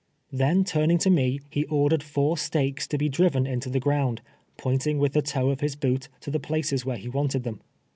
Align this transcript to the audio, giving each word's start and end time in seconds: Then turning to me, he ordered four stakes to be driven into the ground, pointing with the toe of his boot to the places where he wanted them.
Then 0.31 0.63
turning 0.63 0.97
to 0.97 1.11
me, 1.11 1.41
he 1.51 1.63
ordered 1.65 2.01
four 2.01 2.35
stakes 2.35 2.87
to 2.87 2.97
be 2.97 3.07
driven 3.07 3.45
into 3.45 3.69
the 3.69 3.79
ground, 3.79 4.23
pointing 4.57 4.97
with 4.97 5.13
the 5.13 5.21
toe 5.21 5.51
of 5.51 5.59
his 5.59 5.75
boot 5.75 6.09
to 6.21 6.31
the 6.31 6.39
places 6.39 6.83
where 6.83 6.97
he 6.97 7.07
wanted 7.07 7.43
them. 7.43 7.61